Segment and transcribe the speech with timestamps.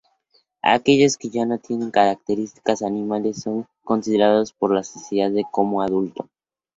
[0.63, 6.25] Aquellos que ya no tienen características animales son considerados por la sociedad como "adultos".